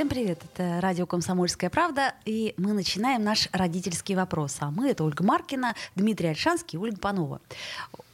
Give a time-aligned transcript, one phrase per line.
[0.00, 4.56] Всем привет, это радио «Комсомольская правда», и мы начинаем наш родительский вопрос.
[4.60, 7.42] А мы— это Ольга Маркина, Дмитрий Альшанский и Ольга Панова.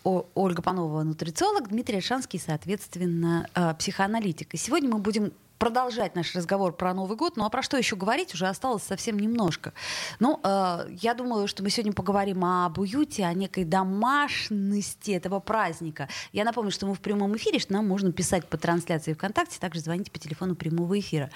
[0.03, 4.53] О, Ольга Панова— нутрициолог, Дмитрий Альшанский, соответственно, э, психоаналитик.
[4.53, 7.37] И сегодня мы будем продолжать наш разговор про Новый год.
[7.37, 9.73] Ну а про что еще говорить уже осталось совсем немножко.
[10.21, 16.09] Ну, э, я думаю, что мы сегодня поговорим об уюте, о некой домашности этого праздника.
[16.33, 19.81] Я напомню, что мы в прямом эфире, что нам можно писать по трансляции ВКонтакте, также
[19.81, 21.31] звоните по телефону прямого эфира.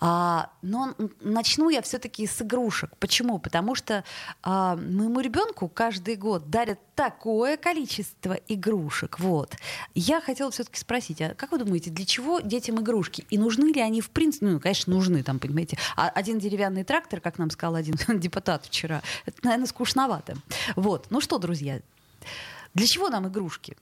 [0.00, 2.90] А, но начну я все-таки с игрушек.
[2.98, 3.38] Почему?
[3.38, 4.04] Потому что
[4.42, 9.18] а, моему ребенку каждый год дарят такое количество игрушек.
[9.18, 9.56] Вот.
[9.94, 13.26] Я хотела все-таки спросить, а как вы думаете, для чего детям игрушки?
[13.30, 17.20] И нужны ли они в принципе, ну, конечно, нужны, там, понимаете, а один деревянный трактор,
[17.20, 20.36] как нам сказал один депутат вчера, это, наверное, скучновато.
[20.76, 21.80] Вот, ну что, друзья,
[22.74, 23.76] для чего нам игрушки?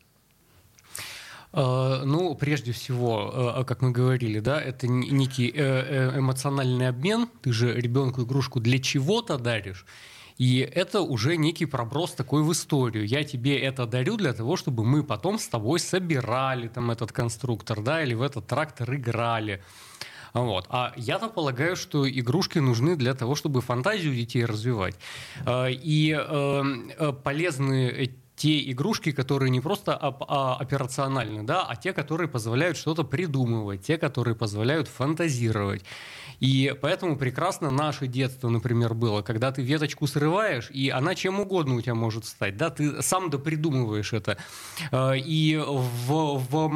[1.53, 7.29] А, ну, прежде всего, а, как мы говорили, да, это некий э, э, эмоциональный обмен.
[7.43, 9.85] Ты же ребенку игрушку для чего-то даришь.
[10.43, 13.07] И это уже некий проброс такой в историю.
[13.07, 17.81] Я тебе это дарю для того, чтобы мы потом с тобой собирали там этот конструктор,
[17.81, 19.63] да, или в этот трактор играли.
[20.35, 20.67] Вот.
[20.69, 24.97] А я-то полагаю, что игрушки нужны для того, чтобы фантазию детей развивать.
[25.47, 31.93] А, и эм, э, полезны те игрушки, которые не просто а, операциональны, да, а те,
[31.93, 35.85] которые позволяют что-то придумывать, те, которые позволяют фантазировать.
[36.41, 41.77] И поэтому прекрасно наше детство, например, было, когда ты веточку срываешь, и она чем угодно
[41.77, 42.57] у тебя может стать.
[42.57, 42.71] Да?
[42.71, 44.37] Ты сам допридумываешь это.
[44.91, 46.69] Э, и в, в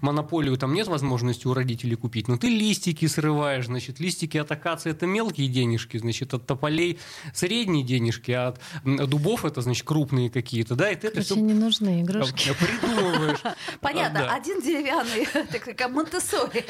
[0.00, 4.90] монополию там нет возможности у родителей купить, но ты листики срываешь, значит, листики от акации
[4.90, 7.00] это мелкие денежки, значит, от тополей
[7.34, 8.54] средние денежки, а
[8.84, 12.54] от дубов это, значит, крупные какие-то, да, и ты Короче, это все не нужны игрушки.
[12.60, 13.40] Придумываешь.
[13.80, 15.26] Понятно, один деревянный,
[15.76, 16.64] как Монтессори.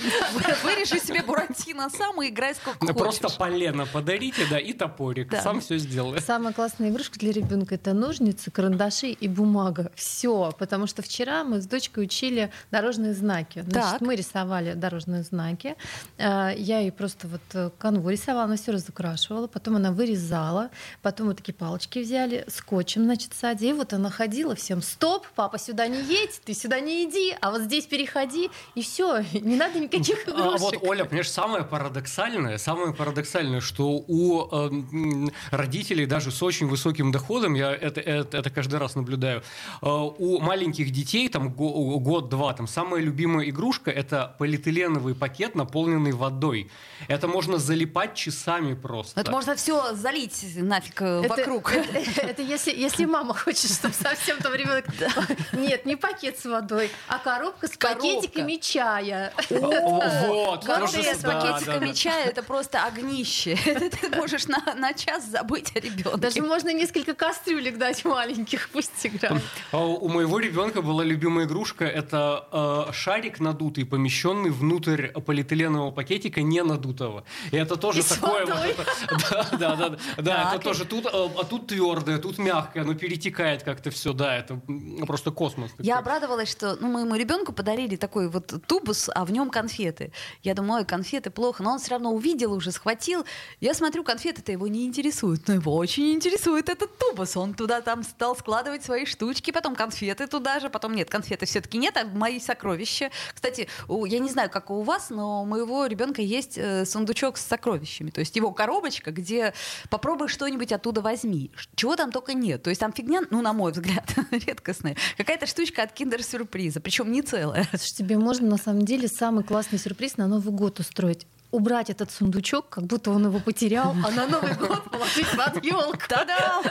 [0.62, 3.19] Вырежи себе Буратино сам и играй сколько ну, хочешь.
[3.20, 5.32] Просто полено подарите, да, и топорик.
[5.42, 6.25] Сам все сделает.
[6.25, 9.91] Самая классная игрушка для ребенка это ножницы, карандаши и бумага.
[9.94, 10.52] Все.
[10.58, 13.64] Потому что вчера мы с дочкой учили дорожные знаки.
[13.69, 15.76] Значит, мы рисовали дорожные знаки.
[16.19, 19.47] А, я ей просто вот э, канву рисовала, она все разукрашивала.
[19.47, 20.70] Потом она вырезала.
[21.02, 23.72] Потом вот такие палочки взяли, скотчем, значит, садили.
[23.72, 27.62] Вот она ходила всем, стоп, папа сюда не едь, ты сюда не иди, а вот
[27.62, 30.54] здесь переходи, и все, не надо никаких игрушек.
[30.54, 36.43] А вот, Оля, понимаешь, самое парадоксальное парадоксальное, самое парадоксальное, что у э, родителей даже с
[36.43, 39.43] очень высоким доходом, я это, это, это каждый раз наблюдаю,
[39.82, 46.70] э, у маленьких детей, там год-два, там самая любимая игрушка– это полиэтиленовый пакет, наполненный водой.
[47.09, 49.20] Это можно залипать часами просто.
[49.20, 51.72] Это можно все залить нафиг э, это, вокруг.
[51.72, 54.84] Это, это, это если, если мама хочет, чтобы совсем там ребенок...
[55.53, 59.33] Нет, не пакет с водой, а коробка с пакетиками чая.
[59.50, 60.65] Вот.
[60.66, 63.56] Вот с пакетиками чая это просто огнище.
[63.65, 66.16] Ты можешь на, на час забыть о ребенке.
[66.16, 69.43] Даже можно несколько кастрюлек дать маленьких, пусть играют.
[69.72, 71.84] А у моего ребенка была любимая игрушка.
[71.84, 72.47] Это
[72.88, 77.25] э, шарик надутый, помещенный внутрь полиэтиленового пакетика не надутого.
[77.50, 80.53] И это тоже такое да, да, да, да.
[80.55, 84.37] Это тоже тут, э, а тут твердое, тут мягкое, оно перетекает как-то все, да.
[84.37, 84.61] Это
[85.06, 85.71] просто космос.
[85.78, 90.12] Я обрадовалась, что ну, моему ребенку подарили такой вот тубус, а в нем конфеты.
[90.43, 93.25] Я думаю, конфеты плохо, но он все равно равно увидел уже, схватил.
[93.61, 97.37] Я смотрю, конфеты-то его не интересуют, но его очень интересует этот тубус.
[97.37, 101.79] Он туда там стал складывать свои штучки, потом конфеты туда же, потом нет, конфеты все-таки
[101.79, 103.11] нет, а мои сокровища.
[103.34, 107.47] Кстати, я не знаю, как у вас, но у моего ребенка есть э, сундучок с
[107.47, 108.11] сокровищами.
[108.11, 109.53] То есть его коробочка, где
[109.91, 111.50] попробуй что-нибудь оттуда возьми.
[111.75, 112.62] Чего там только нет.
[112.62, 113.80] То есть там фигня, ну, на мой взгляд,
[114.31, 114.97] редкостная.
[115.17, 117.65] Какая-то штучка от киндер-сюрприза, причем не целая.
[117.71, 122.11] Слушай, тебе можно на самом деле самый классный сюрприз на Новый год устроить убрать этот
[122.11, 125.99] сундучок, как будто он его потерял, а на Новый год положить под елку.
[126.08, 126.62] Та-да!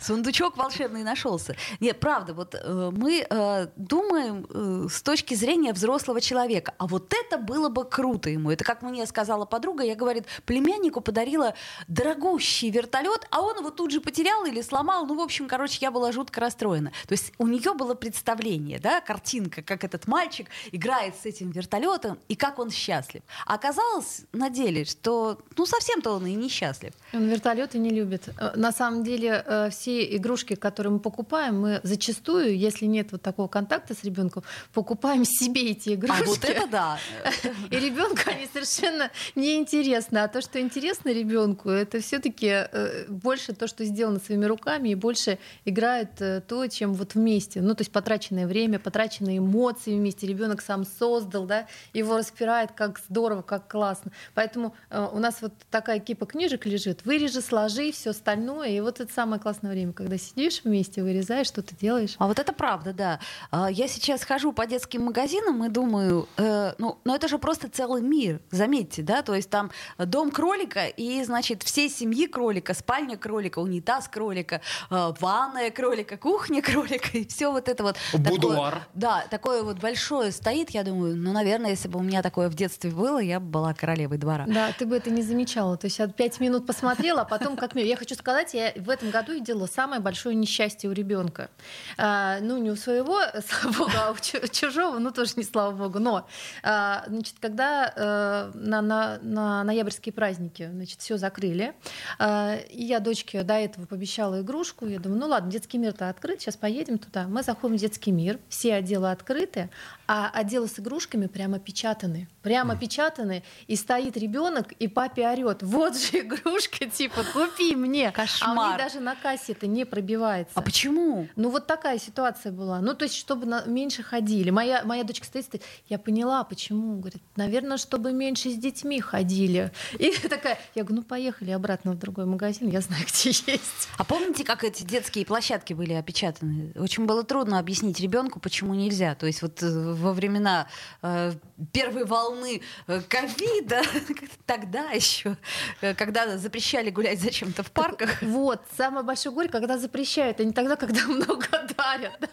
[0.00, 1.56] Сундучок волшебный нашелся.
[1.80, 7.12] Нет, правда, вот э, мы э, думаем э, с точки зрения взрослого человека, а вот
[7.14, 8.50] это было бы круто ему.
[8.50, 11.54] Это как мне сказала подруга, я, говорит, племяннику подарила
[11.88, 15.06] дорогущий вертолет, а он его тут же потерял или сломал.
[15.06, 16.92] Ну, в общем, короче, я была жутко расстроена.
[17.06, 22.18] То есть у нее было представление, да, картинка, как этот мальчик играет с этим вертолетом
[22.28, 23.22] и как он счастлив.
[23.46, 26.92] А оказалось на деле, что ну совсем-то он и несчастлив.
[27.12, 28.28] Он вертолеты не любит.
[28.38, 33.22] Э, на самом деле э, все игрушки, которые мы покупаем, мы зачастую, если нет вот
[33.22, 34.42] такого контакта с ребенком,
[34.72, 36.22] покупаем себе эти игрушки.
[36.22, 36.98] А вот это да.
[37.70, 40.18] И ребенку они совершенно неинтересны.
[40.18, 44.94] А то, что интересно ребенку, это все-таки э, больше то, что сделано своими руками, и
[44.94, 46.10] больше играет
[46.46, 47.60] то, чем вот вместе.
[47.60, 50.26] Ну, то есть потраченное время, потраченные эмоции вместе.
[50.26, 54.12] Ребенок сам создал, да, его распирает, как здорово, как классно.
[54.34, 58.70] Поэтому у нас вот такая кипа книжек лежит вырежи, сложи, все остальное.
[58.70, 62.14] И вот это самое классное время, когда сидишь вместе, вырезаешь, что ты делаешь.
[62.18, 63.20] А вот это правда, да.
[63.50, 67.68] А, я сейчас хожу по детским магазинам и думаю, э, ну, ну это же просто
[67.68, 73.16] целый мир, заметьте, да, то есть там дом кролика и, значит, всей семьи кролика, спальня
[73.16, 77.96] кролика, унитаз кролика, э, ванная кролика, кухня кролика и все вот это вот.
[78.12, 78.74] Будуар.
[78.74, 82.48] Такое, да, такое вот большое стоит, я думаю, ну, наверное, если бы у меня такое
[82.48, 84.46] в детстве было, я бы была королевой двора.
[84.46, 85.76] Да, ты бы это не замечала.
[85.76, 88.88] То есть от пять минут посмотрела смотрела, а потом как Я хочу сказать, я в
[88.90, 91.50] этом году видела самое большое несчастье у ребенка.
[91.96, 95.98] А, ну, не у своего, слава богу, а у чужого, ну, тоже не слава богу.
[95.98, 96.26] Но,
[96.62, 101.74] а, значит, когда а, на, на, на ноябрьские праздники, значит, все закрыли,
[102.18, 106.56] а, я дочке до этого пообещала игрушку, я думаю, ну ладно, детский мир-то открыт, сейчас
[106.56, 107.26] поедем туда.
[107.26, 109.70] Мы заходим в детский мир, все отделы открыты,
[110.06, 112.28] а отделы с игрушками прямо печатаны.
[112.42, 118.12] Прямо печатаны, и стоит ребенок, и папе орет, вот же игрушка, типа, купи мне.
[118.12, 118.58] Кошмар.
[118.58, 120.52] А у них даже на кассе это не пробивается.
[120.54, 121.28] А почему?
[121.36, 122.80] Ну вот такая ситуация была.
[122.80, 123.64] Ну то есть, чтобы на...
[123.64, 124.50] меньше ходили.
[124.50, 126.98] Моя, моя дочка стоит, стоит, я поняла, почему.
[126.98, 129.72] Говорит, наверное, чтобы меньше с детьми ходили.
[129.98, 133.88] И такая, я говорю, ну поехали обратно в другой магазин, я знаю, где есть.
[133.96, 136.72] А помните, как эти детские площадки были опечатаны?
[136.76, 139.14] Очень было трудно объяснить ребенку, почему нельзя.
[139.14, 140.68] То есть вот э, во времена
[141.02, 141.32] э,
[141.72, 143.82] первой волны э, ковида,
[144.46, 145.36] тогда еще,
[145.80, 148.22] э, когда запрещали гулять зачем-то в парках.
[148.22, 151.46] Вот, самое большое горе, когда запрещают, а не тогда, когда много
[151.76, 152.30] дарят.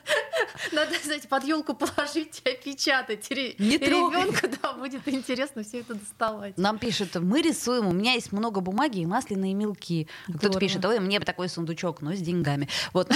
[0.72, 3.30] Надо, знаете, под елку положить и опечатать.
[3.30, 6.58] Не ребенку, да, будет интересно все это доставать.
[6.58, 10.08] Нам пишут, мы рисуем, у меня есть много бумаги и масляные мелки.
[10.36, 12.68] Кто-то пишет, ой, мне бы такой сундучок, но с деньгами.
[12.94, 13.12] Вот.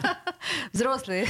[0.72, 1.26] Взрослые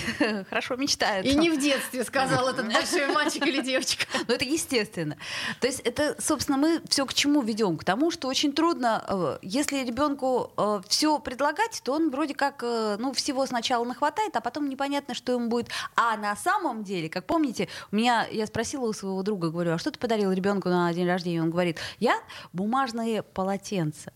[0.49, 1.27] хорошо мечтают.
[1.27, 4.06] И не в детстве, сказал этот большой мальчик или девочка.
[4.29, 5.17] Ну, это естественно.
[5.61, 7.76] То есть это, собственно, мы все к чему ведем?
[7.76, 12.62] К тому, что очень трудно, э, если ребенку э, все предлагать, то он вроде как,
[12.62, 15.69] э, ну, всего сначала нахватает, а потом непонятно, что ему будет.
[15.97, 19.79] А на самом деле, как помните, у меня, я спросила у своего друга, говорю, а
[19.79, 21.43] что ты подарил ребенку на день рождения?
[21.43, 22.17] Он говорит, я
[22.53, 24.12] бумажные полотенца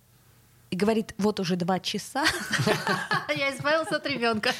[0.74, 2.24] и говорит, вот уже два часа.
[3.36, 4.50] Я избавился от ребенка.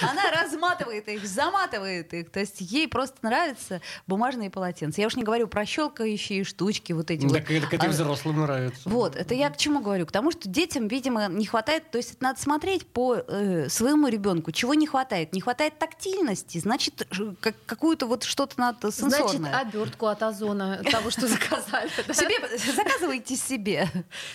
[0.00, 2.30] Она разматывает их, заматывает их.
[2.30, 5.02] То есть ей просто нравятся бумажные полотенца.
[5.02, 8.88] Я уж не говорю про щелкающие штучки, вот эти так это взрослым нравится.
[8.88, 10.06] Вот, это я к чему говорю?
[10.06, 14.52] К тому, что детям, видимо, не хватает, то есть надо смотреть по э, своему ребенку,
[14.52, 15.34] чего не хватает.
[15.34, 17.06] Не хватает тактильности, значит,
[17.40, 19.50] как, какую-то вот что-то надо сенсорное.
[19.50, 21.90] Значит, обертку от озона, того, что заказали.
[22.14, 22.36] Себе,
[22.74, 23.88] заказывайте себе.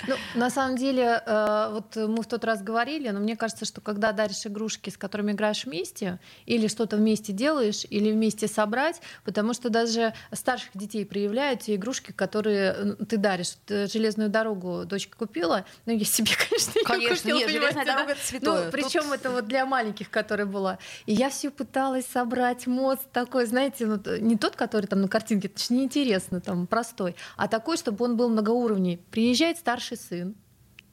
[0.08, 3.66] Ну, на самом деле, деле, э, вот мы в тот раз говорили, но мне кажется,
[3.66, 9.02] что когда даришь игрушки, с которыми играешь вместе, или что-то вместе делаешь, или вместе собрать,
[9.24, 13.54] потому что даже старших детей проявляют те игрушки, которые ты даришь.
[13.68, 17.38] Железную дорогу дочка купила, ну я себе, конечно, не конечно, купила.
[17.38, 18.66] Нет, железная дорога это святое.
[18.66, 19.14] Ну, причем Тут...
[19.14, 20.80] это вот для маленьких, которая была.
[21.06, 25.48] И я все пыталась собрать мост такой, знаете, ну, не тот, который там на картинке,
[25.48, 29.02] это же неинтересно, там простой, а такой, чтобы он был многоуровневый.
[29.12, 30.36] Приезжает старший сын,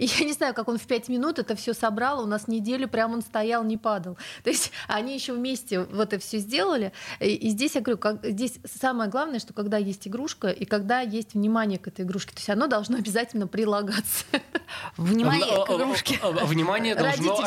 [0.00, 2.22] и я не знаю, как он в пять минут это все собрал.
[2.22, 4.16] У нас неделю прям он стоял, не падал.
[4.42, 6.92] То есть они еще вместе вот это все сделали.
[7.20, 11.00] И, и здесь я говорю, как, здесь самое главное, что когда есть игрушка и когда
[11.00, 14.24] есть внимание к этой игрушке, то есть оно должно обязательно прилагаться.
[14.96, 16.18] Внимание к игрушке.
[16.44, 17.38] Внимание должно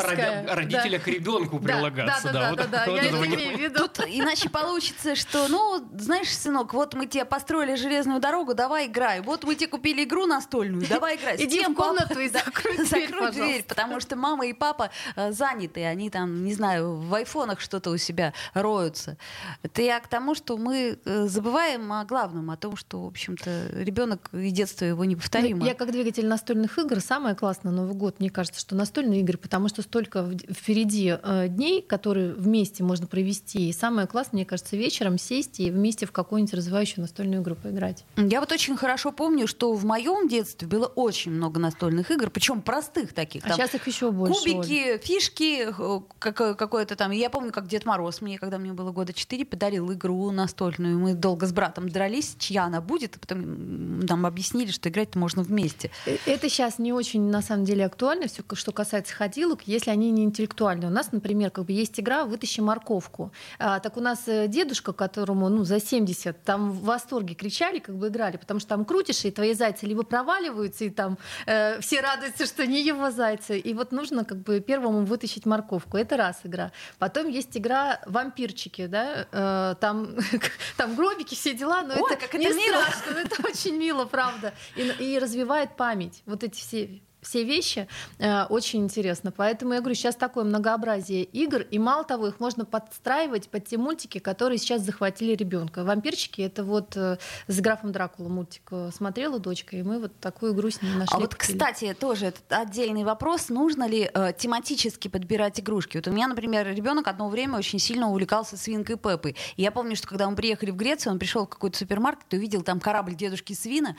[0.46, 2.32] родителя к ребенку прилагаться.
[2.32, 3.88] Да, да, да, я это имею в виду.
[3.88, 9.22] Тут иначе получится, что, ну, знаешь, сынок, вот мы тебе построили железную дорогу, давай играй.
[9.22, 11.36] Вот мы тебе купили игру настольную, давай играй.
[11.38, 15.84] Иди в комнату и закрой дверь, закрой дверь, потому что мама и папа э, заняты,
[15.84, 19.16] они там, не знаю, в айфонах что-то у себя роются.
[19.62, 23.70] Это я к тому, что мы э, забываем о главном, о том, что, в общем-то,
[23.72, 25.60] ребенок и детство его неповторимо.
[25.60, 29.38] Ну, я как двигатель настольных игр, самое классное Новый год, мне кажется, что настольные игры,
[29.38, 33.68] потому что столько впереди э, дней, которые вместе можно провести.
[33.68, 38.04] И самое классное, мне кажется, вечером сесть и вместе в какую-нибудь развивающую настольную игру поиграть.
[38.16, 42.62] Я вот очень хорошо помню, что в моем детстве было очень много настольных игр, причем
[42.62, 43.44] простых таких.
[43.44, 44.34] А там, сейчас их еще больше.
[44.34, 45.72] Кубики, фишки,
[46.18, 47.12] какое-то там.
[47.12, 50.98] Я помню, как Дед Мороз мне, когда мне было года 4, подарил игру настольную.
[50.98, 55.42] Мы долго с братом дрались, чья она будет, а потом нам объяснили, что играть можно
[55.42, 55.90] вместе.
[56.06, 60.10] Э, это сейчас не очень, на самом деле, актуально, все, что касается ходилок, если они
[60.10, 60.88] не интеллектуальные.
[60.88, 63.32] У нас, например, как бы есть игра «Вытащи морковку».
[63.60, 67.96] А, так у нас э, дедушка, которому ну, за 70, там в восторге кричали, как
[67.96, 72.00] бы играли, потому что там крутишь, и твои зайцы либо проваливаются, и там э, все
[72.14, 73.58] радуются, что не его зайцы.
[73.58, 75.96] И вот нужно как бы первому вытащить морковку.
[75.96, 76.72] Это раз игра.
[76.98, 80.16] Потом есть игра «Вампирчики», да, э, там,
[80.76, 82.82] там гробики, все дела, но Ой, это, как не это мило.
[82.82, 84.54] страшно, это очень мило, правда.
[84.76, 86.22] И, и развивает память.
[86.26, 87.88] Вот эти все все вещи
[88.18, 89.32] э, очень интересно.
[89.32, 93.78] Поэтому я говорю, сейчас такое многообразие игр, и мало того, их можно подстраивать под те
[93.78, 95.84] мультики, которые сейчас захватили ребенка.
[95.84, 100.54] Вампирчики это вот э, с графом Дракула мультик э, смотрела дочка, и мы вот такую
[100.54, 101.16] игру с ней нашли.
[101.16, 105.96] А вот, кстати, тоже этот отдельный вопрос: нужно ли э, тематически подбирать игрушки?
[105.96, 109.36] Вот у меня, например, ребенок одно время очень сильно увлекался свинкой Пеппой.
[109.56, 112.36] И я помню, что когда мы приехали в Грецию, он пришел в какой-то супермаркет и
[112.36, 113.96] увидел там корабль дедушки Свина.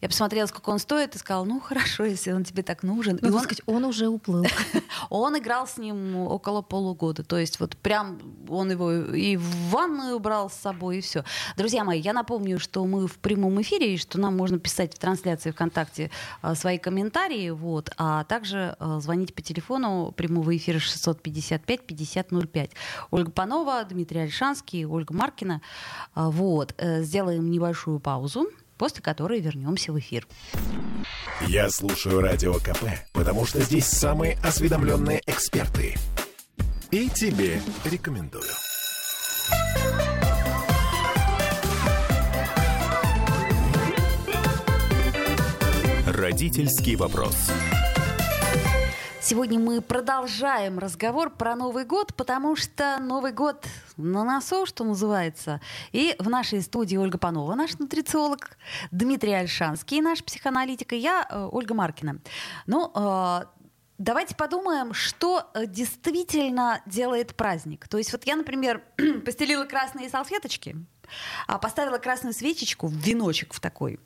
[0.00, 3.18] Я посмотрела, сколько он стоит, и сказала: ну хорошо, если он тебе так нужен.
[3.22, 4.44] Ну, и он, сказать, он уже уплыл.
[5.08, 7.24] он играл с ним около полугода.
[7.24, 11.24] То есть вот прям он его и в ванную брал с собой, и все.
[11.56, 14.98] Друзья мои, я напомню, что мы в прямом эфире, и что нам можно писать в
[14.98, 16.10] трансляции ВКонтакте
[16.42, 22.70] а, свои комментарии, вот, а также а, звонить по телефону прямого эфира 655-5005.
[23.10, 25.62] Ольга Панова, Дмитрий Альшанский, Ольга Маркина.
[26.12, 30.26] А, вот, э, сделаем небольшую паузу после которой вернемся в эфир.
[31.46, 35.96] Я слушаю Радио КП, потому что здесь самые осведомленные эксперты.
[36.90, 38.44] И тебе рекомендую.
[46.06, 47.36] Родительский вопрос.
[49.28, 53.66] Сегодня мы продолжаем разговор про Новый год, потому что Новый год
[53.98, 55.60] на носу, что называется.
[55.92, 58.56] И в нашей студии Ольга Панова, наш нутрициолог,
[58.90, 62.20] Дмитрий Альшанский, наш психоаналитик, и я, э, Ольга Маркина.
[62.66, 63.40] Ну, э,
[63.98, 67.86] Давайте подумаем, что э, действительно делает праздник.
[67.86, 68.82] То есть вот я, например,
[69.26, 70.76] постелила красные салфеточки,
[71.60, 74.00] поставила красную свечечку в веночек в такой,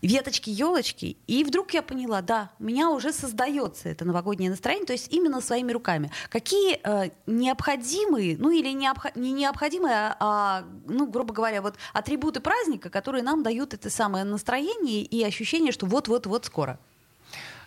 [0.00, 4.92] веточки, елочки, и вдруг я поняла, да, у меня уже создается это новогоднее настроение, то
[4.92, 6.10] есть именно своими руками.
[6.30, 9.14] Какие э, необходимые, ну или необх...
[9.16, 14.24] не необходимые, а, а, ну, грубо говоря, вот атрибуты праздника, которые нам дают это самое
[14.24, 16.78] настроение и ощущение, что вот-вот-вот скоро?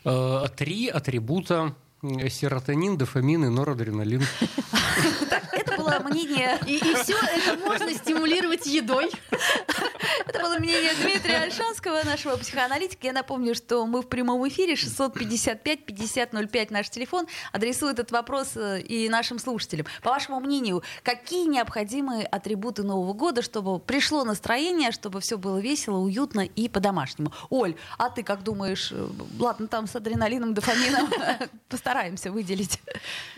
[0.05, 4.23] Э, три атрибута серотонин, дофамин и норадреналин.
[5.51, 6.57] Это было мнение...
[6.65, 9.11] И, и все это можно стимулировать едой.
[10.25, 13.07] Это было мнение Дмитрия Альшанского, нашего психоаналитика.
[13.07, 17.27] Я напомню, что мы в прямом эфире 655-5005 наш телефон.
[17.51, 19.85] Адресую этот вопрос э, и нашим слушателям.
[20.01, 25.97] По вашему мнению, какие необходимые атрибуты Нового года, чтобы пришло настроение, чтобы все было весело,
[25.97, 27.31] уютно и по-домашнему?
[27.49, 28.91] Оль, а ты как думаешь?
[28.91, 29.07] Э,
[29.39, 31.09] ладно, там с адреналином, дофамином
[31.91, 32.79] постараемся выделить.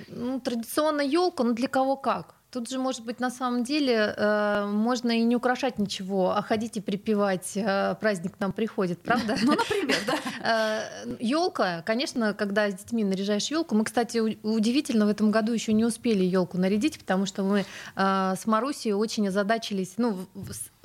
[0.07, 2.35] Ну, традиционно елка, но для кого как.
[2.51, 6.77] Тут же, может быть, на самом деле э, можно и не украшать ничего, а ходить
[6.77, 9.35] и припевать э, праздник к нам приходит, правда?
[9.41, 10.83] Ну, например, да.
[11.19, 15.73] Елка, э, конечно, когда с детьми наряжаешь елку, мы, кстати, удивительно в этом году еще
[15.73, 20.15] не успели елку нарядить, потому что мы э, с Марусей очень озадачились, ну,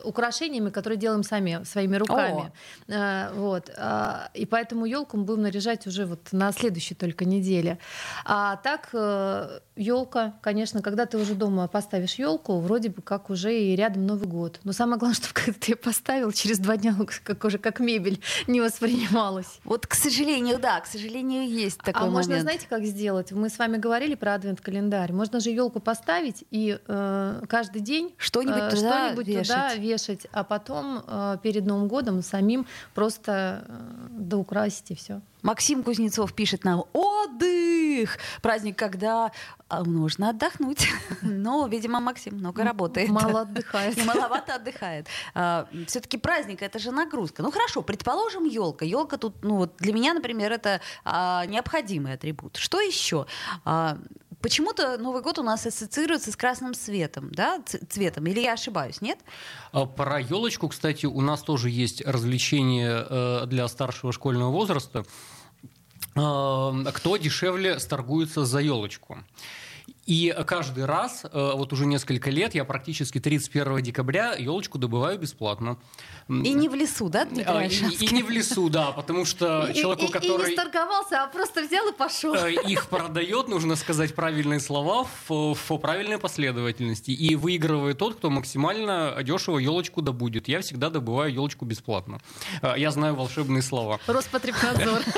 [0.05, 2.53] украшениями, которые делаем сами своими руками.
[2.89, 2.93] О.
[2.93, 3.71] Э, вот.
[3.77, 7.79] А, и поэтому елку мы будем наряжать уже вот на следующей только неделе.
[8.25, 8.91] А так
[9.77, 14.07] елка, э, конечно, когда ты уже дома поставишь елку, вроде бы как уже и рядом
[14.07, 14.61] Новый год.
[14.65, 18.21] Но самое главное, чтобы когда ты ее поставил, через два дня как уже как мебель
[18.47, 19.61] не воспринималась.
[19.65, 22.15] Вот, к сожалению, да, к сожалению, есть такой а момент.
[22.15, 23.33] можно, знаете, как сделать?
[23.33, 25.13] Мы с вами говорили про адвент-календарь.
[25.13, 29.47] Можно же елку поставить и э, каждый день что-нибудь э, туда, что вешать.
[29.47, 35.21] туда вешать, а потом э, перед Новым годом самим просто э, доукрасить и все.
[35.43, 39.31] Максим Кузнецов пишет нам «Отдых!» Праздник, когда
[39.69, 40.89] а, нужно отдохнуть.
[41.23, 43.09] Но, видимо, Максим много работает.
[43.09, 43.99] Мало отдыхает.
[43.99, 45.07] И маловато отдыхает.
[45.35, 47.43] А, Все-таки праздник— это же нагрузка.
[47.43, 48.85] Ну, хорошо, предположим, елка.
[48.85, 52.57] Елка тут, ну, вот для меня, например, это а, необходимый атрибут.
[52.57, 53.27] Что еще?
[54.41, 59.19] Почему-то Новый год у нас ассоциируется с красным светом, да, цветом, или я ошибаюсь, нет?
[59.73, 65.05] А про елочку, кстати, у нас тоже есть развлечение э, для старшего школьного возраста.
[66.15, 69.19] Э, кто дешевле сторгуется за елочку?
[70.09, 75.77] И каждый раз, э, вот уже несколько лет, я практически 31 декабря елочку добываю бесплатно.
[76.29, 79.71] И не в лесу, да, Дмитрий а, и, и не в лесу, да, потому что
[79.75, 80.47] человеку, и, который...
[80.47, 82.35] И не сторговался, а просто взял и пошел.
[82.35, 87.11] Э, их продает, нужно сказать правильные слова в, в правильной последовательности.
[87.11, 90.49] И выигрывает тот, кто максимально дешево елочку добудет.
[90.49, 92.19] Я всегда добываю елочку бесплатно.
[92.63, 94.01] Э, я знаю волшебные слова.
[94.07, 95.03] Роспотребнадзор.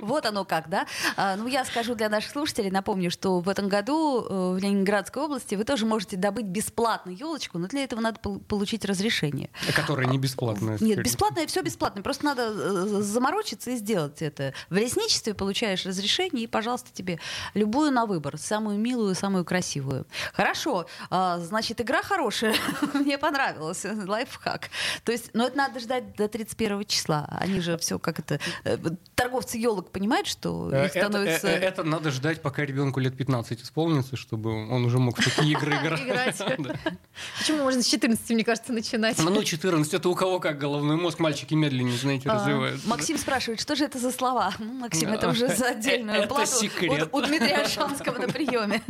[0.00, 0.86] Вот оно как, да?
[1.16, 3.95] А, ну, я скажу для наших слушателей, напомню, что в этом году
[4.28, 8.84] э, в Ленинградской области вы тоже можете добыть бесплатно елочку, но для этого надо получить
[8.84, 9.50] разрешение.
[9.74, 10.78] Которое не бесплатное.
[10.80, 12.02] Нет, бесплатное, все бесплатно.
[12.02, 14.54] Просто надо э, заморочиться и сделать это.
[14.70, 17.18] В лесничестве получаешь разрешение, и, пожалуйста, тебе
[17.54, 20.06] любую на выбор, самую милую, самую красивую.
[20.32, 22.54] Хорошо, а, значит, игра хорошая.
[22.94, 23.84] Мне понравилась.
[23.84, 24.70] Лайфхак.
[25.04, 27.26] То есть, но это надо ждать до 31 числа.
[27.30, 28.40] Они же все как это...
[28.64, 28.76] Э,
[29.14, 31.48] торговцы елок понимают, что их становится...
[31.48, 35.52] Это, это надо ждать, пока ребенку лет 15 исполнится, чтобы он уже мог в такие
[35.52, 36.36] игры играть.
[37.38, 39.18] Почему можно с 14, мне кажется, начинать?
[39.18, 42.88] Ну, 14 это у кого как головной мозг, мальчики медленнее, знаете, а, развиваются.
[42.88, 44.52] Максим спрашивает, что же это за слова?
[44.58, 46.46] Ну, Максим, это уже за отдельную плату.
[46.46, 47.08] секрет.
[47.12, 48.82] У Дмитрия Альшанского на приеме.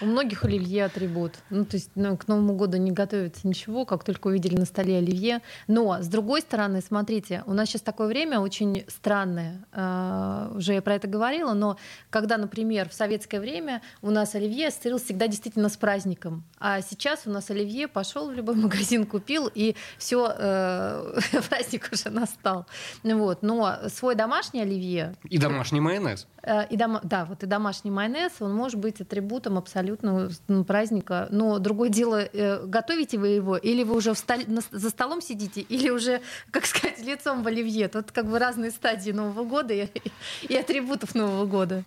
[0.00, 1.34] У многих оливье атрибут.
[1.50, 4.98] Ну, то есть ну, к Новому году не готовится ничего, как только увидели на столе
[4.98, 5.40] оливье.
[5.66, 9.64] Но, с другой стороны, смотрите, у нас сейчас такое время очень странное.
[9.72, 11.76] А, уже я про это говорила, но
[12.10, 16.44] когда, например, в советское время у нас оливье ассоциировалось всегда действительно с праздником.
[16.58, 22.10] А сейчас у нас оливье пошел в любой магазин, купил, и все, э, праздник уже
[22.10, 22.66] настал.
[23.02, 23.42] Вот.
[23.42, 25.14] Но свой домашний оливье...
[25.28, 26.26] И домашний майонез.
[26.42, 31.28] Э, и дом, да, вот и домашний майонез, он может быть атрибутом абсолютно ну, праздника.
[31.30, 35.60] Но другое дело, э, готовите вы его, или вы уже встали, на, за столом сидите,
[35.60, 36.20] или уже,
[36.50, 37.88] как сказать, лицом в оливье.
[37.88, 39.88] Тут как бы разные стадии Нового года и,
[40.42, 41.84] и атрибутов Нового года.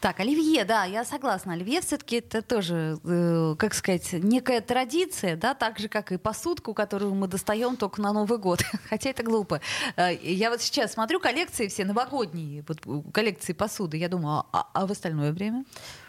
[0.00, 1.54] Так, оливье, да, я согласна.
[1.54, 6.74] Оливье все-таки это тоже, э, как сказать, некая традиция, да, так же, как и посудку,
[6.74, 8.62] которую мы достаем только на Новый год.
[8.88, 9.60] Хотя это глупо.
[9.96, 13.96] Э, я вот сейчас смотрю коллекции все новогодние, вот, коллекции посуды.
[13.96, 15.64] Я думаю, а, а в остальное время?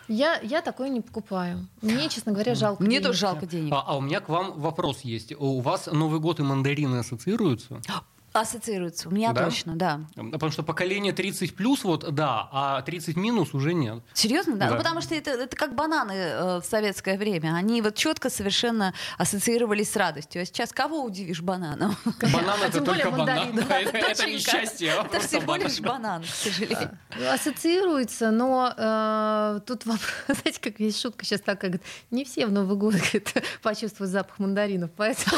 [0.07, 1.67] Я, я такое не покупаю.
[1.81, 3.07] Мне, честно говоря, жалко Мне денег.
[3.07, 3.73] тоже жалко денег.
[3.73, 5.33] А, а у меня к вам вопрос есть.
[5.37, 7.81] У вас Новый год и мандарины ассоциируются?
[8.41, 9.07] Ассоциируется.
[9.07, 9.45] У меня да?
[9.45, 10.01] точно, да.
[10.15, 14.03] Потому что поколение 30 плюс, вот да, а 30 минус уже нет.
[14.13, 14.65] Серьезно, да?
[14.65, 14.71] да.
[14.71, 17.55] Ну, потому что это, это как бананы э, в советское время.
[17.55, 20.41] Они вот четко совершенно ассоциировались с радостью.
[20.41, 21.95] А сейчас кого удивишь бананом?
[22.21, 23.57] Банан это только банан.
[23.57, 26.97] Это не счастье, а Это всего лишь банан, к сожалению.
[27.31, 31.79] Ассоциируется, но э, тут вопрос, знаете, как есть шутка сейчас такая,
[32.11, 32.95] не все в Новый год
[33.61, 35.37] почувствуют запах мандаринов, поэтому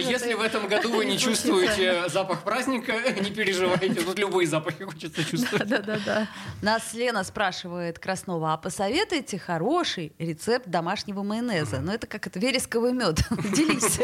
[0.00, 4.00] Если в этом году вы не чувствуете запах праздника, не переживайте.
[4.00, 5.68] Тут любые запахи хочется чувствовать.
[5.68, 6.28] Да, да, да.
[6.62, 11.80] Нас Лена спрашивает Краснова, а посоветуйте хороший рецепт домашнего майонеза?
[11.80, 13.16] Ну, это как это вересковый мед.
[13.54, 14.00] Делись.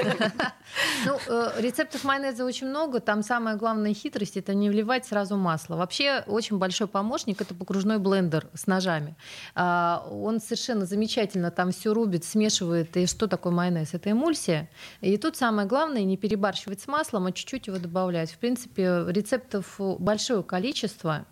[1.07, 3.01] Ну, э, рецептов майонеза очень много.
[3.01, 5.77] Там самая главная хитрость это не вливать сразу масло.
[5.77, 9.17] Вообще, очень большой помощник это покружной блендер с ножами.
[9.55, 12.97] А, он совершенно замечательно там все рубит, смешивает.
[12.97, 13.95] И что такое майонез?
[13.95, 14.69] Это эмульсия.
[15.01, 18.33] И тут самое главное не перебарщивать с маслом маслом, а чуть-чуть его добавлять.
[18.33, 21.25] В принципе, рецептов большое количество,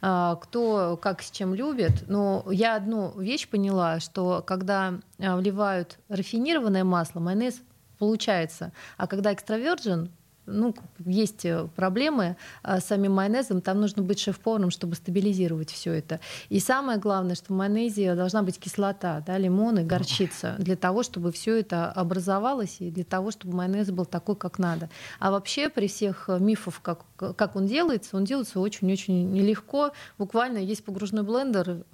[0.00, 2.08] а, кто как с чем любит.
[2.08, 7.60] Но я одну вещь поняла, что когда а, вливают рафинированное масло, майонез
[7.98, 8.72] получается.
[8.96, 10.10] А когда экстравержен,
[10.46, 10.74] ну,
[11.04, 16.20] есть э, проблемы а, с самим майонезом, там нужно быть шеф-поваром, чтобы стабилизировать все это.
[16.48, 21.02] И самое главное, что в майонезе должна быть кислота, да, лимон и горчица, для того,
[21.02, 24.90] чтобы все это образовалось и для того, чтобы майонез был такой, как надо.
[25.18, 29.92] А вообще при всех э, мифах, как, как он делается, он делается очень-очень нелегко.
[30.18, 31.84] Буквально есть погружной блендер,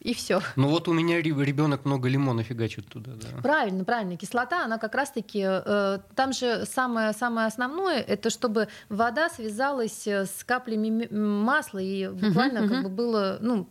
[0.00, 0.40] и все.
[0.56, 3.12] Ну вот у меня ребенок много лимона фигачит туда.
[3.12, 3.42] Да.
[3.42, 4.16] Правильно, правильно.
[4.16, 10.24] Кислота, она как раз-таки, э, там же самое, самое основное, это чтобы вода связалась э,
[10.24, 12.82] с каплями масла и буквально uh-huh, как uh-huh.
[12.84, 13.68] бы было, ну,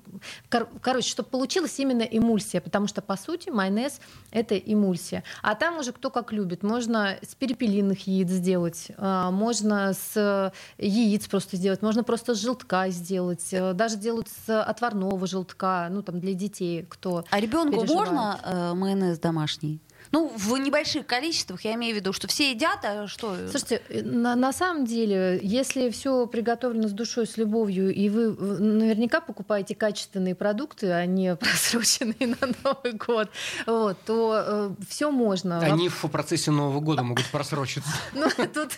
[0.50, 5.24] кор- короче, чтобы получилась именно эмульсия, потому что по сути майонез это эмульсия.
[5.42, 6.62] А там уже кто как любит.
[6.62, 12.90] Можно с перепелиных яиц сделать, э, можно с яиц просто сделать, можно просто с желтка
[12.90, 18.40] сделать, э, даже делают с отварного желтка, ну там для детей, кто А ребенку можно
[18.44, 19.80] э, майонез домашний?
[20.12, 23.36] Ну, в небольших количествах, я имею в виду, что все едят, а что?
[23.50, 29.22] Слушайте, на, на самом деле, если все приготовлено с душой, с любовью, и вы наверняка
[29.22, 33.30] покупаете качественные продукты, а не просроченные на Новый год,
[33.68, 35.60] вот, то э, все можно.
[35.60, 37.90] Они в процессе Нового года могут просрочиться.
[38.14, 38.72] Ну, тут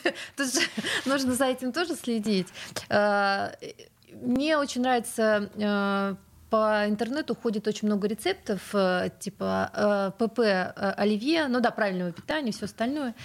[1.05, 2.47] нужно за этим тоже следить.
[2.89, 3.51] Э,
[4.21, 6.15] мне очень нравится э,
[6.51, 12.11] по интернету ходит очень много рецептов, э, типа э, ПП э, оливье, ну да, правильного
[12.11, 13.15] питания, все остальное.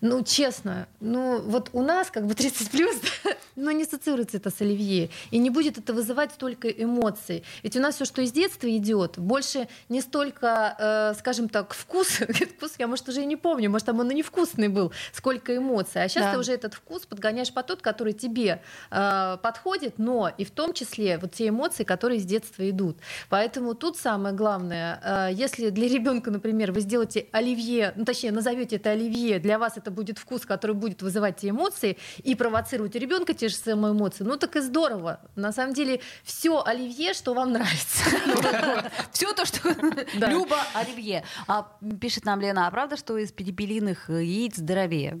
[0.00, 2.94] Ну, честно, ну вот у нас как бы 30 плюс,
[3.56, 5.10] но не ассоциируется это с оливье.
[5.32, 7.42] И не будет это вызывать столько эмоций.
[7.64, 12.06] Ведь у нас все, что из детства идет, больше не столько, скажем так, вкус.
[12.56, 16.04] вкус я, может, уже и не помню, может, там он и невкусный был, сколько эмоций.
[16.04, 16.32] А сейчас да.
[16.34, 21.18] ты уже этот вкус подгоняешь по тот, который тебе подходит, но и в том числе
[21.18, 22.96] вот те эмоции, которые с детства детства идут.
[23.28, 28.76] Поэтому тут самое главное, э, если для ребенка, например, вы сделаете оливье, ну точнее назовете
[28.76, 32.98] это оливье, для вас это будет вкус, который будет вызывать те эмоции и провоцировать у
[32.98, 35.20] ребенка те же самые эмоции, ну так и здорово.
[35.36, 38.04] На самом деле все оливье, что вам нравится.
[39.12, 39.74] Все то, что
[40.14, 41.24] Люба оливье.
[41.46, 41.66] А
[42.00, 45.20] пишет нам Лена, а правда, что из перепелиных яиц здоровее?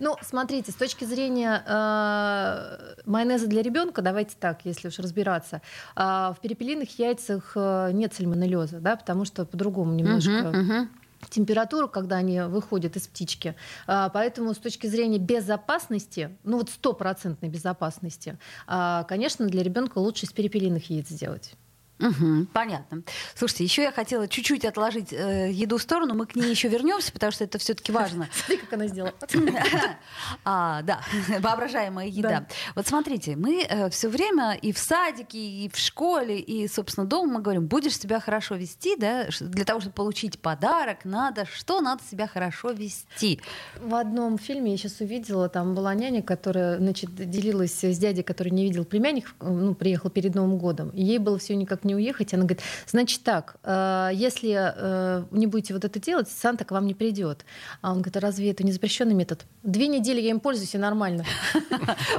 [0.00, 5.60] Ну, смотрите, с точки зрения э, майонеза для ребенка, давайте так, если уж разбираться,
[5.96, 10.30] э, в перепелиных яйцах э, нет сальмонеллеза, да, потому что по-другому немножко.
[10.30, 10.88] Uh-huh, uh-huh
[11.30, 13.54] температуру, когда они выходят из птички.
[13.86, 20.26] А, поэтому с точки зрения безопасности, ну вот стопроцентной безопасности, а, конечно, для ребенка лучше
[20.26, 21.54] из перепелиных яиц сделать.
[22.00, 23.02] Угу, понятно.
[23.34, 27.12] Слушайте, еще я хотела чуть-чуть отложить э, еду в сторону, мы к ней еще вернемся,
[27.12, 28.28] потому что это все-таки важно.
[28.32, 29.14] Смотри, как она сделала.
[30.44, 31.00] а, да,
[31.40, 32.28] воображаемая еда.
[32.28, 32.46] Да.
[32.76, 37.34] Вот смотрите, мы э, все время и в садике, и в школе, и, собственно, дома
[37.34, 42.02] мы говорим, будешь себя хорошо вести, да, для того, чтобы получить подарок, надо, что надо
[42.08, 43.40] себя хорошо вести.
[43.80, 48.50] В одном фильме я сейчас увидела, там была няня, которая, значит, делилась с дядей, который
[48.50, 52.32] не видел племянник, ну, приехал перед Новым годом, и ей было все никак не уехать.
[52.34, 56.86] Она говорит, значит так, э, если э, не будете вот это делать, Санта к вам
[56.86, 57.44] не придет.
[57.80, 59.44] А он говорит, а разве это не запрещенный метод?
[59.64, 61.24] Две недели я им пользуюсь, и нормально.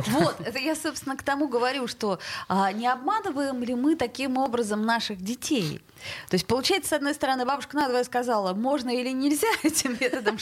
[0.08, 4.86] Вот, это я, собственно, к тому говорю, что а, не обманываем ли мы таким образом
[4.86, 5.82] наших детей?
[6.30, 10.38] То есть, получается, с одной стороны, бабушка надвое сказала, можно или нельзя этим методом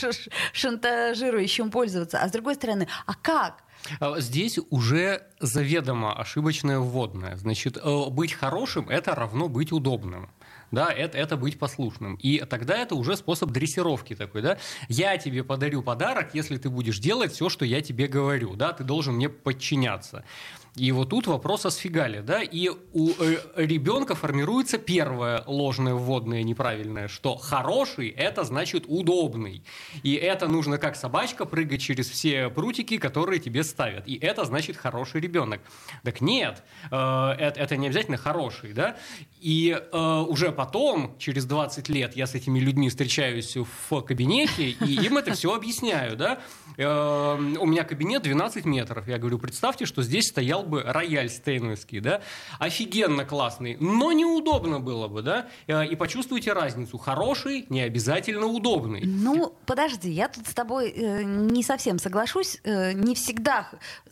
[0.54, 3.64] шантажирующим пользоваться, а с другой стороны, а как?
[4.00, 7.36] А, здесь уже заведомо ошибочное вводное.
[7.38, 10.30] Значит, э, быть хорошим– это равно быть удобным
[10.72, 12.16] да, это, это быть послушным.
[12.16, 14.58] И тогда это уже способ дрессировки такой, да.
[14.90, 18.84] Я тебе подарю подарок, если ты будешь делать все, что я тебе говорю, да, ты
[18.84, 20.24] должен мне подчиняться.
[20.76, 26.44] И вот тут вопрос о сфигале, да, и у э, ребенка формируется первое ложное вводное
[26.44, 29.64] неправильное, что хороший– это значит удобный.
[30.04, 34.08] И это нужно как собачка прыгать через все прутики, которые тебе ставят.
[34.08, 35.62] И это значит хороший ребенок.
[36.04, 38.98] Так нет, э, это, не обязательно хороший, да.
[39.40, 45.06] И э, уже потом, через 20 лет, я с этими людьми встречаюсь в кабинете, и
[45.06, 46.40] им это все объясняю, да.
[46.78, 49.08] Э, у меня кабинет 12 метров.
[49.08, 52.22] Я говорю, представьте, что здесь стоял бы рояль стейнвейский, да,
[52.60, 56.98] офигенно классный, но неудобно было бы, да, э, и почувствуйте разницу.
[56.98, 59.02] Хороший, не обязательно удобный.
[59.06, 62.60] Ну, подожди, я тут с тобой э, не совсем соглашусь.
[62.64, 63.70] Э, не всегда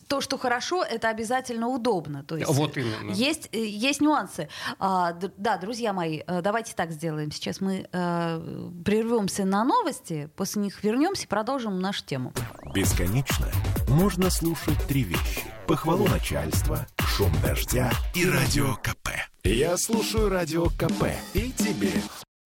[0.08, 2.22] то, что хорошо, это обязательно удобно.
[2.22, 3.10] То есть вот именно.
[3.12, 4.48] Есть, э, есть нюансы.
[4.78, 7.30] А, да, друзья мои, э, давайте так сделаем.
[7.32, 12.32] Сейчас мы э, прервемся на новости, после них вернемся и продолжим нашу тему.
[12.74, 13.46] Бесконечно
[13.88, 15.55] можно слушать три вещи.
[15.66, 19.08] Похвалу начальства, шум дождя и радио КП.
[19.42, 21.90] Я слушаю радио КП и тебе